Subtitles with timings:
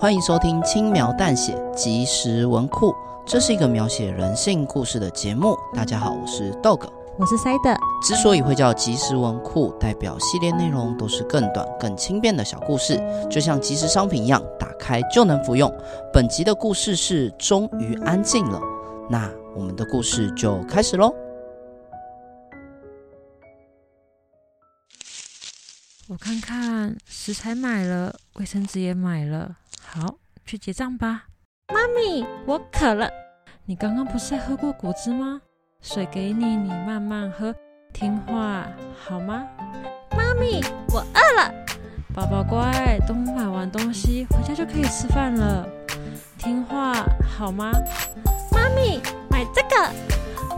[0.00, 2.94] 欢迎收听轻描淡写即时文库，
[3.26, 5.58] 这是一个描写人性故事的节目。
[5.74, 6.88] 大家好，我是 Dog，
[7.18, 7.76] 我是 Side。
[8.00, 12.96] 之所以会叫即时文库，代表系列内容都是更短、更轻便的小故事，
[13.28, 15.68] 就像即时商品一样，打开就能服用。
[16.12, 18.60] 本集的故事是终于安静了，
[19.10, 21.12] 那我们的故事就开始喽。
[26.06, 29.56] 我看看，食材买了，卫生纸也买了。
[29.90, 31.24] 好，去结账吧。
[31.72, 33.08] 妈咪，我渴了。
[33.64, 35.40] 你刚刚不是喝过果汁吗？
[35.80, 37.54] 水给你，你慢慢喝，
[37.90, 38.66] 听话
[39.02, 39.46] 好吗？
[40.14, 40.60] 妈咪，
[40.92, 41.50] 我饿了。
[42.14, 45.66] 宝宝乖，等我买完东西回家就可以吃饭了。
[46.36, 46.92] 听话
[47.26, 47.72] 好吗？
[48.52, 49.00] 妈咪，
[49.30, 49.90] 买这个。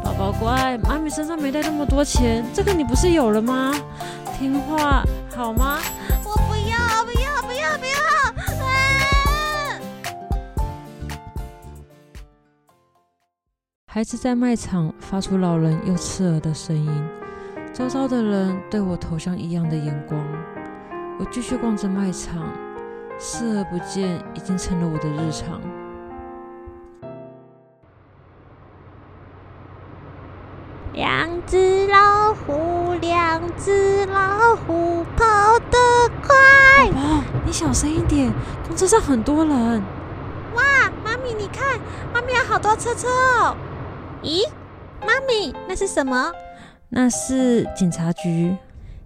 [0.02, 3.72] 宝宝乖，妈咪身上没带那么多钱，这个你不是有了吗？
[4.36, 5.78] 听话好吗？
[6.24, 7.99] 我不要，不要，不要，不要。
[13.92, 17.08] 孩子在卖场发出老人又刺耳的声音，
[17.72, 20.24] 周遭的人对我投向异样的眼光。
[21.18, 22.40] 我继续逛着卖场，
[23.18, 25.60] 视而不见已经成了我的日常。
[30.92, 35.78] 两只老虎，两只老虎，跑得
[36.22, 36.88] 快。
[36.92, 38.32] 宝宝，你小声一点，
[38.68, 39.82] 公车上很多人。
[40.54, 40.62] 哇，
[41.04, 41.76] 妈咪，你看，
[42.14, 43.56] 外面有好多车车哦。
[44.22, 44.46] 咦，
[45.00, 46.30] 妈咪，那是什么？
[46.90, 48.54] 那是警察局。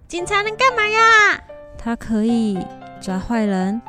[0.07, 1.39] 警察能干嘛呀？
[1.77, 2.65] 他可以
[3.01, 3.81] 抓坏人。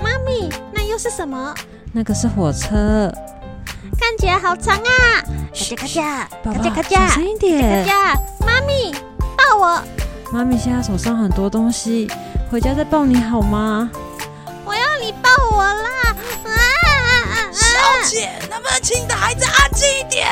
[0.00, 1.54] 妈咪，那又是什么？
[1.92, 3.10] 那个是火车，
[3.98, 5.22] 看起来好长啊！
[5.54, 7.86] 咔嚓咔嚓，咔嚓咔嚓，小声一点。
[7.86, 9.82] 咔嚓，妈咪，抱我。
[10.30, 12.10] 妈咪现在手上很多东西，
[12.50, 13.88] 回家再抱你好吗？
[14.66, 15.88] 我要你抱我啦！
[16.44, 17.34] 啊啊啊！
[17.52, 17.64] 小
[18.10, 20.26] 姐，能不能请你的孩子安静一点？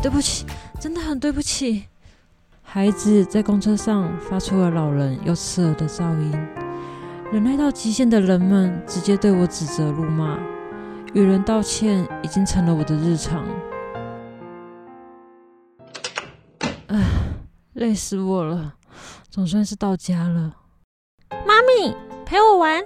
[0.00, 1.86] 对不起，对不起，真的很对不起。
[2.62, 6.32] 孩子在公车上发出了老人又刺耳的噪音，
[7.32, 10.38] 忍耐到极限的人们直接对我指责辱骂，
[11.14, 13.44] 与人道歉已经成了我的日常。
[16.86, 17.04] 唉，
[17.72, 18.74] 累死我了，
[19.28, 20.54] 总算是到家了。
[21.30, 22.82] 妈咪，陪我玩。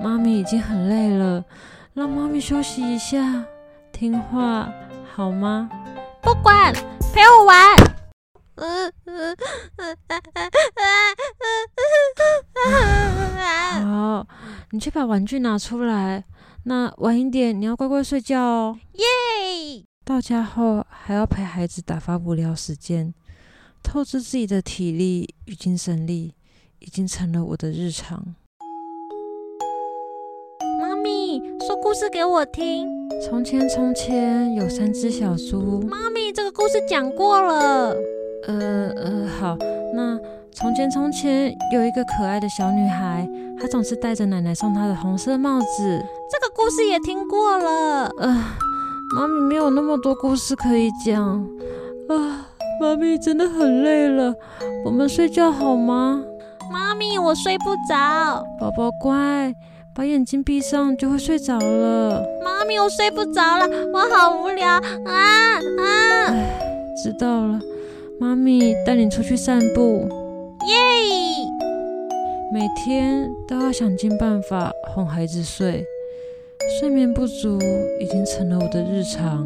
[0.00, 1.44] 妈咪已经很累了，
[1.92, 3.44] 让妈咪休息一下，
[3.92, 4.72] 听话
[5.14, 5.68] 好吗？
[6.22, 6.72] 不管，
[7.14, 7.76] 陪我玩。
[13.84, 14.26] 好，
[14.70, 16.24] 你去把玩具拿出来。
[16.64, 18.78] 那晚一点你要乖乖睡觉哦。
[18.94, 19.84] 耶！
[20.04, 23.14] 到家后还要陪孩子打发无聊时间，
[23.82, 26.34] 透支自己的体力与精神力，
[26.80, 28.34] 已经成了我的日常。
[30.80, 32.97] 妈咪，说故事给我听。
[33.20, 35.82] 从前，从前有三只小猪。
[35.88, 37.96] 妈咪，这个故事讲过了。
[38.46, 39.56] 呃呃，好。
[39.92, 40.16] 那
[40.52, 43.28] 从前，从前有一个可爱的小女孩，
[43.60, 46.04] 她总是戴着奶奶送她的红色帽子。
[46.30, 48.08] 这个故事也听过了。
[48.20, 48.44] 呃，
[49.16, 51.24] 妈咪没有那么多故事可以讲。
[52.08, 52.46] 啊，
[52.80, 54.32] 妈咪真的很累了，
[54.84, 56.22] 我们睡觉好吗？
[56.70, 58.44] 妈咪，我睡不着。
[58.60, 59.52] 宝宝乖。
[59.98, 62.22] 把眼睛闭上就会睡着了。
[62.44, 65.58] 妈咪，我睡不着了，我好无聊啊啊！
[65.80, 66.60] 哎，
[67.02, 67.58] 知道了，
[68.20, 70.08] 妈咪带你出去散步。
[70.68, 70.76] 耶！
[72.52, 75.84] 每天都要想尽办法哄孩子睡，
[76.78, 77.58] 睡眠不足
[78.00, 79.44] 已经成了我的日常。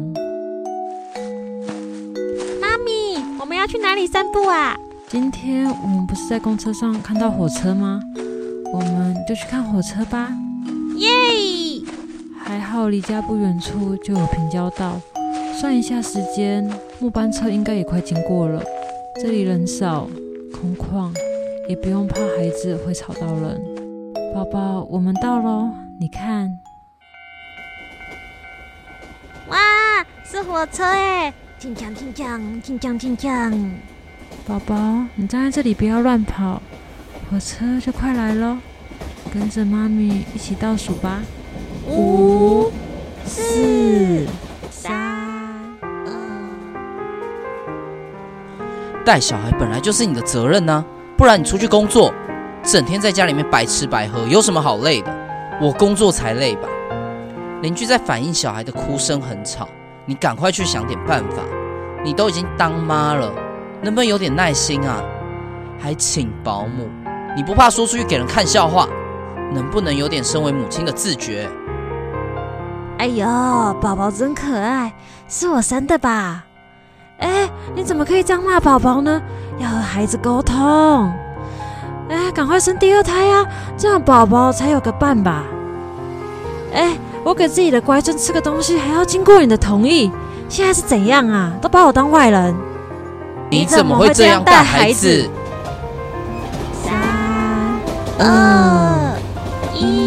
[2.61, 4.77] 妈咪，我们要去哪里散步啊？
[5.09, 7.99] 今天我们不是在公车上看到火车吗？
[8.71, 10.29] 我们就去看火车吧。
[12.89, 14.99] 离家不远处就有平交道，
[15.59, 18.63] 算一下时间，末班车应该也快经过了。
[19.21, 20.07] 这里人少，
[20.51, 21.13] 空旷，
[21.69, 23.61] 也不用怕孩子会吵到人。
[24.33, 25.69] 宝宝，我们到喽！
[25.99, 26.59] 你看，
[29.47, 29.57] 哇，
[30.25, 31.31] 是火车哎！
[31.59, 33.71] 进江，进江，进江，进江。
[34.45, 34.75] 宝宝，
[35.15, 36.61] 你站在这里不要乱跑。
[37.29, 38.57] 火车就快来喽，
[39.31, 41.21] 跟着妈咪一起倒数吧，
[41.87, 42.71] 五、
[43.25, 44.25] 四、
[44.71, 44.93] 三、
[46.05, 46.13] 二。
[49.05, 50.83] 带小孩本来就是你的责任呢、
[51.17, 52.13] 不然你出去工作，
[52.63, 55.13] 整天在家里面白吃白喝，有什么好累的？
[55.61, 56.69] 我工作才累吧？
[57.61, 59.67] 邻居在反映小孩的哭声很吵，
[60.05, 61.43] 你赶快去想点办法。
[62.03, 63.31] 你都已经当妈了，
[63.81, 65.03] 能不能有点耐心啊？
[65.79, 66.89] 还请保姆。
[67.35, 68.87] 你不怕说出去给人看笑话？
[69.53, 71.47] 能不能有点身为母亲的自觉？
[72.97, 73.25] 哎呦，
[73.81, 74.93] 宝宝真可爱，
[75.27, 76.43] 是我生的吧？
[77.19, 79.21] 哎，你怎么可以这样骂宝宝呢？
[79.59, 81.11] 要和孩子沟通。
[82.09, 83.45] 哎，赶快生第二胎呀，
[83.77, 85.43] 这样宝宝才有个伴吧。
[86.73, 90.11] 哎，我给自己的乖孙吃个东西，还要经过你的同意，
[90.47, 91.51] 现在是怎样啊？
[91.61, 92.55] 都把我当外人？
[93.49, 95.29] 你怎么会这样带孩子？
[96.83, 96.93] 三
[98.19, 99.15] 二
[99.75, 100.02] 一，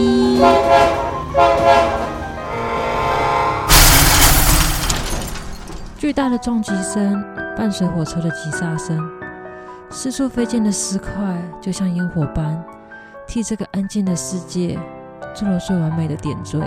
[6.06, 7.20] 巨大的撞击声
[7.56, 8.96] 伴随火车的急刹声，
[9.90, 11.10] 四处飞溅的石块
[11.60, 12.64] 就像烟火般，
[13.26, 14.78] 替这个安静的世界
[15.34, 16.60] 做了最完美的点缀。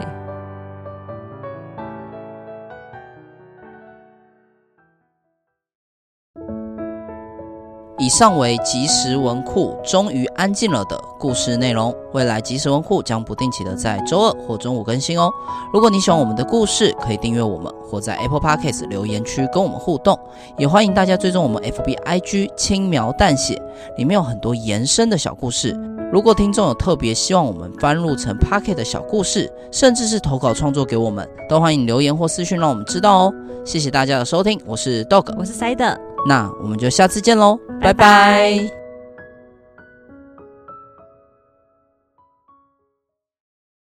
[8.00, 11.94] 以上为即时文库终于安静了的故事内容。
[12.14, 15.30] 未来即时文库将不定期的在周二或中午更新哦。
[15.74, 20.18] 如果你喜欢我们的故事，可以订阅我们，或在 Apple Podcast 留言区跟我们互动。
[20.58, 23.62] 也欢迎大家追踪我们 FB IG 轻描淡写，
[23.98, 25.78] 里面有很多延伸的小故事。
[26.10, 33.34] 如果听众有特别希望我们翻录成 Podcast 的小故事，甚至是投稿创作给我们，都欢迎留言或私讯让我们知道哦。
[33.66, 36.09] 谢谢大家的收听，我是 Dog，我是 Side。
[36.28, 38.79] 那我们就下次见喽，拜拜。